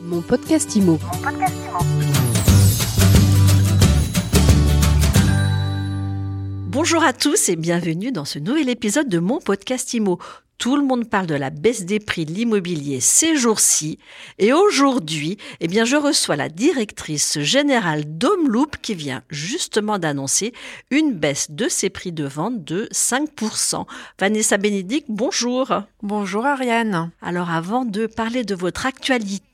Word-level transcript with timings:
Mon 0.00 0.20
podcast 0.20 0.76
IMO. 0.76 0.98
Bonjour 6.68 7.02
à 7.02 7.12
tous 7.12 7.48
et 7.48 7.56
bienvenue 7.56 8.12
dans 8.12 8.24
ce 8.24 8.38
nouvel 8.38 8.68
épisode 8.68 9.08
de 9.08 9.18
mon 9.18 9.40
podcast 9.40 9.92
IMO. 9.94 10.18
Tout 10.58 10.76
le 10.76 10.82
monde 10.82 11.08
parle 11.08 11.26
de 11.26 11.34
la 11.34 11.50
baisse 11.50 11.84
des 11.84 12.00
prix 12.00 12.26
de 12.26 12.32
l'immobilier 12.32 13.00
ces 13.00 13.36
jours-ci. 13.36 13.98
Et 14.38 14.52
aujourd'hui, 14.52 15.38
eh 15.60 15.68
bien, 15.68 15.84
je 15.84 15.96
reçois 15.96 16.34
la 16.34 16.48
directrice 16.48 17.38
générale 17.40 18.02
d'Homeloop 18.04 18.76
qui 18.82 18.94
vient 18.94 19.22
justement 19.30 19.98
d'annoncer 19.98 20.52
une 20.90 21.12
baisse 21.12 21.50
de 21.50 21.68
ses 21.68 21.90
prix 21.90 22.12
de 22.12 22.24
vente 22.24 22.64
de 22.64 22.88
5%. 22.92 23.86
Vanessa 24.18 24.56
Bénédicte, 24.56 25.06
bonjour. 25.08 25.72
Bonjour 26.02 26.44
Ariane. 26.44 27.10
Alors 27.22 27.50
avant 27.50 27.84
de 27.84 28.06
parler 28.06 28.44
de 28.44 28.56
votre 28.56 28.86
actualité, 28.86 29.47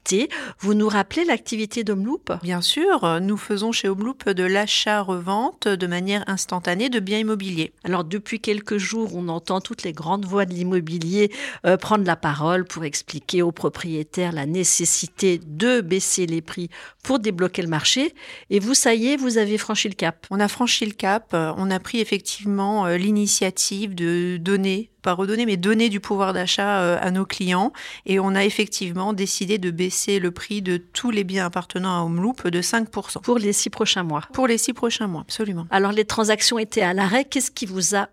vous 0.59 0.75
nous 0.75 0.89
rappelez 0.89 1.25
l'activité 1.25 1.83
d'Homeloop? 1.83 2.33
Bien 2.43 2.61
sûr, 2.61 3.21
nous 3.21 3.37
faisons 3.37 3.73
chez 3.73 3.89
Homeloop 3.89 4.29
de 4.29 4.45
l'achat-revente 4.45 5.67
de 5.67 5.87
manière 5.87 6.25
instantanée 6.27 6.89
de 6.89 7.01
biens 7.01 7.19
immobiliers. 7.19 7.73
Alors 7.85 8.05
depuis 8.05 8.41
quelques 8.41 8.77
jours, 8.77 9.15
on 9.15 9.29
entend 9.29 9.61
toutes 9.61 9.83
les 9.83 9.93
grandes 9.93 10.27
voix 10.27 10.45
de 10.45 10.53
l'immobilier 10.55 11.33
euh, 11.67 11.77
prendre 11.77 12.05
la 12.05 12.17
parole 12.17 12.65
pour 12.65 12.85
expliquer 12.85 13.43
aux 13.43 13.53
propriétaires 13.53 14.33
la 14.33 14.47
nécessité 14.47 15.41
de 15.45 15.81
baisser 15.81 16.27
les 16.27 16.43
prix 16.43 16.69
pour 17.03 17.19
débloquer 17.19 17.63
le 17.63 17.69
marché. 17.69 18.15
Et 18.51 18.59
vous, 18.59 18.75
ça 18.75 18.95
y 18.95 19.09
est, 19.09 19.17
vous 19.17 19.39
avez 19.39 19.59
franchi 19.59 19.89
le 19.89 19.95
cap? 19.95 20.27
On 20.31 20.41
a 20.41 20.49
franchi 20.49 20.85
le 20.87 20.93
cap, 20.93 21.35
on 21.35 21.71
a 21.71 21.81
pris 21.81 22.01
effectivement 22.01 22.87
euh, 22.87 22.97
l'initiative 22.97 23.95
de 23.95 24.37
donner 24.37 24.91
pas 25.05 25.13
redonner, 25.13 25.47
mais 25.47 25.57
donner 25.57 25.89
du 25.89 26.01
pouvoir 26.01 26.33
d'achat 26.33 26.81
euh, 26.81 26.99
à 27.01 27.13
nos 27.13 27.25
clients. 27.25 27.73
Et 28.07 28.19
on 28.19 28.35
a 28.35 28.45
effectivement 28.45 29.13
décidé 29.13 29.59
de 29.59 29.71
baisser 29.71 30.19
le 30.19 30.33
prix 30.33 30.63
de 30.63 30.79
tous 30.79 31.11
les 31.11 31.23
biens 31.23 31.47
appartenant 31.47 32.01
à 32.01 32.03
Homeloop 32.03 32.49
de 32.49 32.61
5%. 32.61 33.23
Pour 33.23 33.39
les 33.39 33.53
six 33.53 33.71
prochains 33.71 34.03
mois. 34.03 34.23
Pour 34.33 34.49
les 34.49 34.59
six 34.59 34.73
prochains 34.73 35.07
mois, 35.07 35.21
absolument. 35.21 35.67
Alors 35.71 35.93
les 35.93 36.05
transactions 36.05 36.59
étaient 36.59 36.83
à 36.83 36.95
l'arrêt. 36.95 37.25
Qu'est-ce 37.25 37.51
qui 37.51 37.67
vous 37.67 37.95
a 37.95 38.09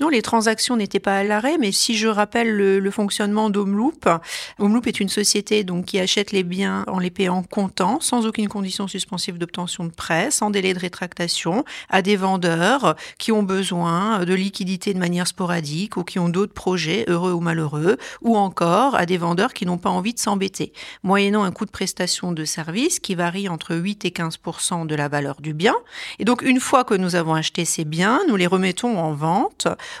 Non, 0.00 0.08
les 0.08 0.22
transactions 0.22 0.76
n'étaient 0.76 1.00
pas 1.00 1.18
à 1.18 1.24
l'arrêt, 1.24 1.58
mais 1.58 1.72
si 1.72 1.96
je 1.96 2.08
rappelle 2.08 2.50
le, 2.50 2.78
le 2.78 2.90
fonctionnement 2.90 3.50
d'Homeloop, 3.50 4.08
Homeloop 4.58 4.86
est 4.86 5.00
une 5.00 5.08
société 5.08 5.64
donc 5.64 5.86
qui 5.86 5.98
achète 5.98 6.32
les 6.32 6.42
biens 6.42 6.84
en 6.88 6.98
les 6.98 7.10
payant 7.10 7.42
comptant, 7.42 8.00
sans 8.00 8.26
aucune 8.26 8.48
condition 8.48 8.88
suspensive 8.88 9.38
d'obtention 9.38 9.84
de 9.84 9.90
prêt, 9.90 10.30
sans 10.30 10.50
délai 10.50 10.74
de 10.74 10.78
rétractation, 10.78 11.64
à 11.88 12.02
des 12.02 12.16
vendeurs 12.16 12.96
qui 13.18 13.32
ont 13.32 13.42
besoin 13.42 14.24
de 14.24 14.34
liquidité 14.34 14.94
de 14.94 14.98
manière 14.98 15.26
sporadique 15.26 15.96
ou 15.96 16.04
qui 16.04 16.18
ont 16.18 16.28
d'autres 16.28 16.54
projets, 16.54 17.04
heureux 17.08 17.32
ou 17.32 17.40
malheureux, 17.40 17.98
ou 18.22 18.36
encore 18.36 18.94
à 18.94 19.06
des 19.06 19.18
vendeurs 19.18 19.52
qui 19.52 19.66
n'ont 19.66 19.78
pas 19.78 19.90
envie 19.90 20.14
de 20.14 20.18
s'embêter, 20.18 20.72
moyennant 21.02 21.44
un 21.44 21.52
coût 21.52 21.66
de 21.66 21.70
prestation 21.70 22.32
de 22.32 22.44
service 22.44 22.98
qui 22.98 23.14
varie 23.14 23.48
entre 23.48 23.74
8 23.76 24.04
et 24.04 24.10
15 24.10 24.38
de 24.86 24.94
la 24.94 25.08
valeur 25.08 25.40
du 25.40 25.54
bien. 25.54 25.74
Et 26.18 26.24
donc, 26.24 26.42
une 26.42 26.60
fois 26.60 26.84
que 26.84 26.94
nous 26.94 27.14
avons 27.14 27.34
acheté 27.34 27.64
ces 27.64 27.84
biens, 27.84 28.20
nous 28.28 28.36
les 28.36 28.46
remettons 28.46 28.98
en 28.98 29.12
vente 29.12 29.35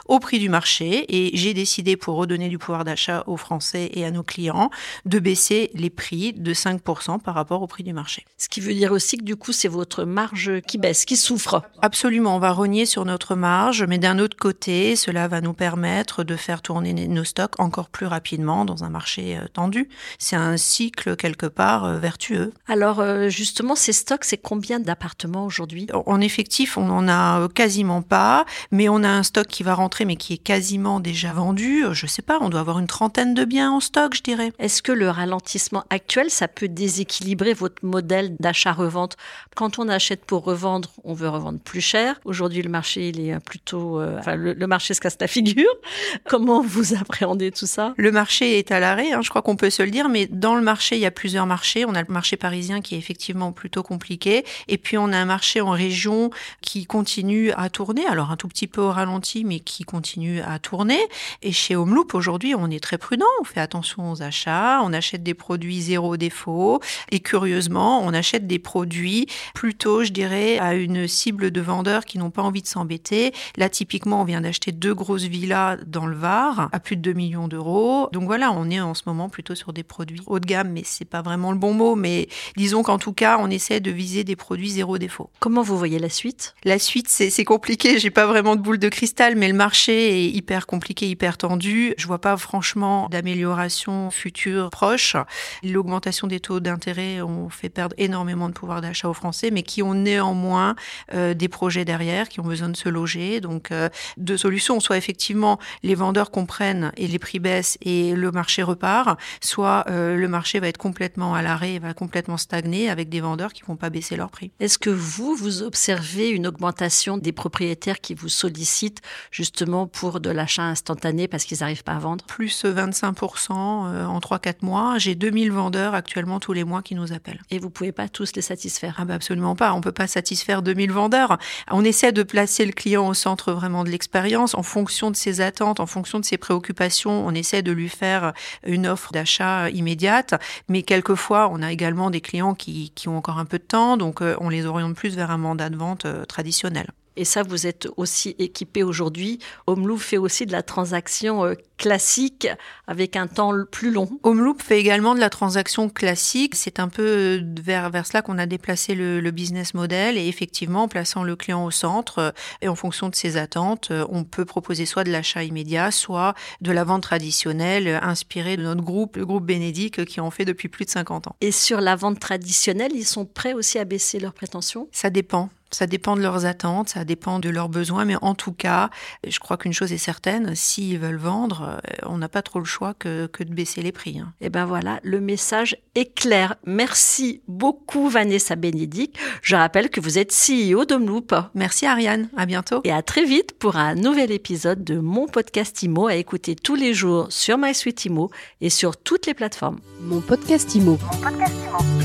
au 0.06 0.18
prix 0.18 0.38
du 0.38 0.48
marché 0.48 1.04
et 1.08 1.36
j'ai 1.36 1.54
décidé 1.54 1.96
pour 1.96 2.16
redonner 2.16 2.48
du 2.48 2.58
pouvoir 2.58 2.84
d'achat 2.84 3.24
aux 3.26 3.36
Français 3.36 3.90
et 3.94 4.04
à 4.04 4.10
nos 4.10 4.22
clients 4.22 4.70
de 5.04 5.18
baisser 5.18 5.70
les 5.74 5.90
prix 5.90 6.32
de 6.32 6.54
5% 6.54 7.20
par 7.20 7.34
rapport 7.34 7.62
au 7.62 7.66
prix 7.66 7.82
du 7.82 7.92
marché. 7.92 8.24
Ce 8.38 8.48
qui 8.48 8.60
veut 8.60 8.74
dire 8.74 8.92
aussi 8.92 9.16
que 9.18 9.24
du 9.24 9.36
coup 9.36 9.52
c'est 9.52 9.68
votre 9.68 10.04
marge 10.04 10.60
qui 10.66 10.78
baisse, 10.78 11.04
qui 11.04 11.16
souffre. 11.16 11.62
Absolument, 11.82 12.36
on 12.36 12.38
va 12.38 12.52
rogner 12.52 12.86
sur 12.86 13.04
notre 13.04 13.34
marge, 13.34 13.84
mais 13.84 13.98
d'un 13.98 14.18
autre 14.18 14.36
côté, 14.36 14.96
cela 14.96 15.28
va 15.28 15.40
nous 15.40 15.52
permettre 15.52 16.24
de 16.24 16.36
faire 16.36 16.62
tourner 16.62 16.92
nos 16.92 17.24
stocks 17.24 17.58
encore 17.58 17.88
plus 17.88 18.06
rapidement 18.06 18.64
dans 18.64 18.84
un 18.84 18.90
marché 18.90 19.36
euh, 19.36 19.46
tendu. 19.52 19.88
C'est 20.18 20.36
un 20.36 20.56
cycle 20.56 21.16
quelque 21.16 21.46
part 21.46 21.84
euh, 21.84 21.98
vertueux. 21.98 22.52
Alors 22.68 23.00
euh, 23.00 23.28
justement, 23.28 23.74
ces 23.74 23.92
stocks, 23.92 24.24
c'est 24.24 24.36
combien 24.36 24.80
d'appartements 24.80 25.44
aujourd'hui? 25.44 25.86
En 26.06 26.20
effectif, 26.20 26.76
on 26.76 26.86
n'en 26.86 27.08
a 27.08 27.48
quasiment 27.48 28.02
pas, 28.02 28.44
mais 28.70 28.88
on 28.88 29.02
a 29.02 29.08
un 29.08 29.22
stock 29.26 29.46
qui 29.46 29.62
va 29.62 29.74
rentrer 29.74 30.04
mais 30.04 30.16
qui 30.16 30.32
est 30.32 30.38
quasiment 30.38 31.00
déjà 31.00 31.32
vendu. 31.32 31.84
Je 31.92 32.06
sais 32.06 32.22
pas, 32.22 32.38
on 32.40 32.48
doit 32.48 32.60
avoir 32.60 32.78
une 32.78 32.86
trentaine 32.86 33.34
de 33.34 33.44
biens 33.44 33.70
en 33.70 33.80
stock, 33.80 34.14
je 34.14 34.22
dirais. 34.22 34.52
Est-ce 34.58 34.82
que 34.82 34.92
le 34.92 35.10
ralentissement 35.10 35.84
actuel, 35.90 36.30
ça 36.30 36.48
peut 36.48 36.68
déséquilibrer 36.68 37.52
votre 37.52 37.84
modèle 37.84 38.34
d'achat-revente? 38.40 39.16
Quand 39.54 39.78
on 39.78 39.88
achète 39.88 40.24
pour 40.24 40.44
revendre, 40.44 40.90
on 41.04 41.14
veut 41.14 41.28
revendre 41.28 41.58
plus 41.58 41.80
cher. 41.80 42.20
Aujourd'hui, 42.24 42.62
le 42.62 42.70
marché, 42.70 43.08
il 43.08 43.20
est 43.20 43.38
plutôt, 43.40 44.00
euh, 44.00 44.18
enfin, 44.18 44.36
le, 44.36 44.52
le, 44.52 44.66
marché 44.66 44.94
se 44.94 45.00
casse 45.00 45.16
la 45.20 45.26
figure. 45.26 45.70
Comment 46.24 46.62
vous 46.62 46.94
appréhendez 46.94 47.50
tout 47.50 47.66
ça? 47.66 47.94
Le 47.96 48.12
marché 48.12 48.58
est 48.58 48.70
à 48.70 48.80
l'arrêt, 48.80 49.12
hein, 49.12 49.20
je 49.22 49.30
crois 49.30 49.42
qu'on 49.42 49.56
peut 49.56 49.70
se 49.70 49.82
le 49.82 49.90
dire, 49.90 50.08
mais 50.08 50.26
dans 50.26 50.54
le 50.54 50.62
marché, 50.62 50.96
il 50.96 51.00
y 51.00 51.06
a 51.06 51.10
plusieurs 51.10 51.46
marchés. 51.46 51.84
On 51.84 51.94
a 51.94 52.02
le 52.02 52.12
marché 52.12 52.36
parisien 52.36 52.80
qui 52.80 52.94
est 52.94 52.98
effectivement 52.98 53.52
plutôt 53.52 53.82
compliqué, 53.82 54.44
et 54.68 54.78
puis 54.78 54.98
on 54.98 55.12
a 55.12 55.16
un 55.16 55.24
marché 55.24 55.60
en 55.60 55.70
région 55.70 56.30
qui 56.60 56.86
continue 56.86 57.52
à 57.52 57.70
tourner, 57.70 58.06
alors 58.06 58.30
un 58.30 58.36
tout 58.36 58.48
petit 58.48 58.66
peu 58.66 58.80
au 58.80 58.90
ralenti, 59.06 59.44
mais 59.44 59.60
qui 59.60 59.84
continue 59.84 60.40
à 60.40 60.58
tourner. 60.58 60.98
Et 61.42 61.52
chez 61.52 61.76
Homeloop, 61.76 62.14
aujourd'hui, 62.14 62.54
on 62.54 62.70
est 62.70 62.82
très 62.82 62.98
prudent, 62.98 63.26
on 63.40 63.44
fait 63.44 63.60
attention 63.60 64.10
aux 64.10 64.22
achats, 64.22 64.80
on 64.82 64.92
achète 64.92 65.22
des 65.22 65.34
produits 65.34 65.80
zéro 65.80 66.16
défaut, 66.16 66.80
et 67.10 67.20
curieusement, 67.20 68.02
on 68.02 68.12
achète 68.12 68.46
des 68.46 68.58
produits 68.58 69.26
plutôt, 69.54 70.04
je 70.04 70.10
dirais, 70.10 70.58
à 70.58 70.74
une 70.74 71.06
cible 71.06 71.50
de 71.50 71.60
vendeurs 71.60 72.04
qui 72.04 72.18
n'ont 72.18 72.30
pas 72.30 72.42
envie 72.42 72.62
de 72.62 72.66
s'embêter. 72.66 73.32
Là, 73.56 73.68
typiquement, 73.68 74.22
on 74.22 74.24
vient 74.24 74.40
d'acheter 74.40 74.72
deux 74.72 74.94
grosses 74.94 75.24
villas 75.24 75.78
dans 75.86 76.06
le 76.06 76.16
Var, 76.16 76.68
à 76.72 76.80
plus 76.80 76.96
de 76.96 77.02
2 77.02 77.12
millions 77.12 77.48
d'euros. 77.48 78.08
Donc 78.12 78.24
voilà, 78.24 78.50
on 78.52 78.70
est 78.70 78.80
en 78.80 78.94
ce 78.94 79.02
moment 79.06 79.28
plutôt 79.28 79.54
sur 79.54 79.72
des 79.72 79.82
produits 79.82 80.22
haut 80.26 80.40
de 80.40 80.46
gamme, 80.46 80.70
mais 80.70 80.82
c'est 80.84 81.04
pas 81.04 81.22
vraiment 81.22 81.52
le 81.52 81.58
bon 81.58 81.74
mot, 81.74 81.94
mais 81.94 82.28
disons 82.56 82.82
qu'en 82.82 82.98
tout 82.98 83.12
cas, 83.12 83.38
on 83.38 83.50
essaie 83.50 83.80
de 83.80 83.90
viser 83.90 84.24
des 84.24 84.36
produits 84.36 84.70
zéro 84.70 84.98
défaut. 84.98 85.30
Comment 85.40 85.62
vous 85.62 85.76
voyez 85.76 85.98
la 85.98 86.08
suite? 86.08 86.54
La 86.64 86.78
suite, 86.78 87.08
c'est 87.08 87.44
compliqué, 87.44 87.98
j'ai 87.98 88.10
pas 88.10 88.26
vraiment 88.26 88.56
de 88.56 88.62
boule 88.62 88.78
de 88.78 88.88
cristal, 88.96 89.36
mais 89.36 89.48
le 89.48 89.54
marché 89.54 90.24
est 90.24 90.30
hyper 90.30 90.66
compliqué, 90.66 91.06
hyper 91.06 91.36
tendu. 91.36 91.92
Je 91.98 92.06
vois 92.06 92.18
pas 92.18 92.34
franchement 92.38 93.08
d'amélioration 93.10 94.10
future 94.10 94.70
proche. 94.70 95.16
L'augmentation 95.62 96.26
des 96.26 96.40
taux 96.40 96.60
d'intérêt 96.60 97.20
ont 97.20 97.50
fait 97.50 97.68
perdre 97.68 97.94
énormément 97.98 98.48
de 98.48 98.54
pouvoir 98.54 98.80
d'achat 98.80 99.10
aux 99.10 99.12
Français, 99.12 99.50
mais 99.50 99.62
qui 99.64 99.82
ont 99.82 99.92
néanmoins 99.92 100.76
euh, 101.12 101.34
des 101.34 101.48
projets 101.48 101.84
derrière, 101.84 102.30
qui 102.30 102.40
ont 102.40 102.44
besoin 102.44 102.70
de 102.70 102.76
se 102.76 102.88
loger. 102.88 103.42
Donc, 103.42 103.70
euh, 103.70 103.90
deux 104.16 104.38
solutions, 104.38 104.80
soit 104.80 104.96
effectivement 104.96 105.58
les 105.82 105.94
vendeurs 105.94 106.30
comprennent 106.30 106.90
et 106.96 107.06
les 107.06 107.18
prix 107.18 107.38
baissent 107.38 107.76
et 107.82 108.14
le 108.14 108.30
marché 108.30 108.62
repart, 108.62 109.20
soit 109.42 109.84
euh, 109.90 110.16
le 110.16 110.26
marché 110.26 110.58
va 110.58 110.68
être 110.68 110.78
complètement 110.78 111.34
à 111.34 111.42
l'arrêt, 111.42 111.78
va 111.78 111.92
complètement 111.92 112.38
stagner 112.38 112.88
avec 112.88 113.10
des 113.10 113.20
vendeurs 113.20 113.52
qui 113.52 113.62
vont 113.62 113.76
pas 113.76 113.90
baisser 113.90 114.16
leurs 114.16 114.30
prix. 114.30 114.52
Est-ce 114.58 114.78
que 114.78 114.88
vous, 114.88 115.34
vous 115.34 115.62
observez 115.62 116.30
une 116.30 116.46
augmentation 116.46 117.18
des 117.18 117.32
propriétaires 117.32 118.00
qui 118.00 118.14
vous 118.14 118.30
sollicitent? 118.30 118.85
Justement 119.30 119.86
pour 119.86 120.20
de 120.20 120.30
l'achat 120.30 120.64
instantané 120.64 121.28
parce 121.28 121.44
qu'ils 121.44 121.58
n'arrivent 121.60 121.84
pas 121.84 121.92
à 121.92 121.98
vendre 121.98 122.24
Plus 122.24 122.64
25% 122.64 123.52
en 123.52 124.18
3-4 124.18 124.54
mois. 124.62 124.98
J'ai 124.98 125.14
2000 125.14 125.52
vendeurs 125.52 125.94
actuellement 125.94 126.40
tous 126.40 126.52
les 126.52 126.64
mois 126.64 126.82
qui 126.82 126.94
nous 126.94 127.12
appellent. 127.12 127.40
Et 127.50 127.58
vous 127.58 127.70
pouvez 127.70 127.92
pas 127.92 128.08
tous 128.08 128.34
les 128.34 128.42
satisfaire 128.42 128.96
Ah 128.98 129.04
bah 129.04 129.14
absolument 129.14 129.56
pas. 129.56 129.72
On 129.74 129.80
peut 129.80 129.92
pas 129.92 130.06
satisfaire 130.06 130.62
2000 130.62 130.92
vendeurs. 130.92 131.38
On 131.70 131.84
essaie 131.84 132.12
de 132.12 132.22
placer 132.22 132.64
le 132.64 132.72
client 132.72 133.06
au 133.06 133.14
centre 133.14 133.52
vraiment 133.52 133.84
de 133.84 133.90
l'expérience 133.90 134.54
en 134.54 134.62
fonction 134.62 135.10
de 135.10 135.16
ses 135.16 135.40
attentes, 135.40 135.80
en 135.80 135.86
fonction 135.86 136.20
de 136.20 136.24
ses 136.24 136.38
préoccupations. 136.38 137.26
On 137.26 137.32
essaie 137.32 137.62
de 137.62 137.72
lui 137.72 137.88
faire 137.88 138.32
une 138.64 138.86
offre 138.86 139.12
d'achat 139.12 139.68
immédiate. 139.70 140.34
Mais 140.68 140.82
quelquefois, 140.82 141.48
on 141.52 141.62
a 141.62 141.72
également 141.72 142.10
des 142.10 142.20
clients 142.20 142.54
qui, 142.54 142.90
qui 142.94 143.08
ont 143.08 143.16
encore 143.16 143.38
un 143.38 143.44
peu 143.44 143.58
de 143.58 143.64
temps. 143.64 143.96
Donc, 143.96 144.20
on 144.40 144.48
les 144.48 144.66
oriente 144.66 144.96
plus 144.96 145.16
vers 145.16 145.30
un 145.30 145.38
mandat 145.38 145.70
de 145.70 145.76
vente 145.76 146.06
traditionnel. 146.28 146.86
Et 147.16 147.24
ça, 147.24 147.42
vous 147.42 147.66
êtes 147.66 147.88
aussi 147.96 148.36
équipé 148.38 148.82
aujourd'hui. 148.82 149.38
Homeloop 149.66 149.98
fait 149.98 150.18
aussi 150.18 150.46
de 150.46 150.52
la 150.52 150.62
transaction 150.62 151.54
classique 151.78 152.48
avec 152.86 153.16
un 153.16 153.26
temps 153.26 153.52
plus 153.70 153.90
long. 153.90 154.08
Homeloop 154.22 154.62
fait 154.62 154.78
également 154.78 155.14
de 155.14 155.20
la 155.20 155.30
transaction 155.30 155.88
classique. 155.88 156.54
C'est 156.54 156.80
un 156.80 156.88
peu 156.88 157.42
vers, 157.60 157.90
vers 157.90 158.06
cela 158.06 158.22
qu'on 158.22 158.38
a 158.38 158.46
déplacé 158.46 158.94
le, 158.94 159.20
le, 159.20 159.30
business 159.30 159.74
model 159.74 160.16
et 160.16 160.28
effectivement, 160.28 160.84
en 160.84 160.88
plaçant 160.88 161.22
le 161.22 161.36
client 161.36 161.64
au 161.64 161.70
centre 161.70 162.32
et 162.62 162.68
en 162.68 162.74
fonction 162.74 163.08
de 163.08 163.14
ses 163.14 163.36
attentes, 163.36 163.92
on 164.08 164.24
peut 164.24 164.44
proposer 164.44 164.86
soit 164.86 165.04
de 165.04 165.10
l'achat 165.10 165.44
immédiat, 165.44 165.90
soit 165.90 166.34
de 166.60 166.72
la 166.72 166.84
vente 166.84 167.02
traditionnelle 167.02 168.00
inspirée 168.02 168.56
de 168.56 168.62
notre 168.62 168.82
groupe, 168.82 169.16
le 169.16 169.26
groupe 169.26 169.44
Bénédicte, 169.44 170.04
qui 170.04 170.20
en 170.20 170.30
fait 170.30 170.44
depuis 170.44 170.68
plus 170.68 170.84
de 170.84 170.90
50 170.90 171.28
ans. 171.28 171.36
Et 171.40 171.52
sur 171.52 171.80
la 171.80 171.96
vente 171.96 172.18
traditionnelle, 172.20 172.92
ils 172.94 173.04
sont 173.04 173.26
prêts 173.26 173.52
aussi 173.52 173.78
à 173.78 173.84
baisser 173.84 174.18
leurs 174.18 174.32
prétentions? 174.32 174.88
Ça 174.92 175.10
dépend. 175.10 175.50
Ça 175.72 175.86
dépend 175.86 176.16
de 176.16 176.22
leurs 176.22 176.46
attentes, 176.46 176.90
ça 176.90 177.04
dépend 177.04 177.40
de 177.40 177.50
leurs 177.50 177.68
besoins, 177.68 178.04
mais 178.04 178.14
en 178.22 178.34
tout 178.34 178.52
cas, 178.52 178.88
je 179.26 179.38
crois 179.40 179.56
qu'une 179.56 179.72
chose 179.72 179.92
est 179.92 179.98
certaine, 179.98 180.54
s'ils 180.54 180.98
veulent 180.98 181.16
vendre, 181.16 181.65
euh, 181.66 181.78
on 182.04 182.18
n'a 182.18 182.28
pas 182.28 182.42
trop 182.42 182.58
le 182.58 182.64
choix 182.64 182.94
que, 182.94 183.28
de 183.38 183.54
baisser 183.54 183.82
les 183.82 183.92
prix. 183.92 184.18
Hein. 184.18 184.32
Et 184.40 184.46
eh 184.46 184.50
ben 184.50 184.64
voilà, 184.64 185.00
le 185.02 185.20
message 185.20 185.76
est 185.94 186.14
clair. 186.14 186.56
Merci 186.64 187.42
beaucoup 187.48 188.08
Vanessa 188.08 188.56
Bénédicte. 188.56 189.16
Je 189.42 189.56
rappelle 189.56 189.90
que 189.90 190.00
vous 190.00 190.18
êtes 190.18 190.32
CEO 190.32 190.84
d'Homeloop. 190.84 191.34
Merci 191.54 191.86
Ariane, 191.86 192.28
à 192.36 192.46
bientôt. 192.46 192.80
Et 192.84 192.92
à 192.92 193.02
très 193.02 193.24
vite 193.24 193.58
pour 193.58 193.76
un 193.76 193.94
nouvel 193.94 194.30
épisode 194.32 194.84
de 194.84 194.98
mon 194.98 195.26
podcast 195.26 195.82
IMO 195.82 196.06
à 196.06 196.14
écouter 196.14 196.54
tous 196.56 196.74
les 196.74 196.94
jours 196.94 197.26
sur 197.30 197.58
MySuite 197.58 198.04
IMO 198.04 198.30
et 198.60 198.70
sur 198.70 198.96
toutes 198.96 199.26
les 199.26 199.34
plateformes. 199.34 199.78
Mon 200.00 200.20
podcast 200.20 200.74
IMO. 200.74 200.98
Mon 201.02 201.20
podcast 201.20 201.54
IMO. 201.64 201.95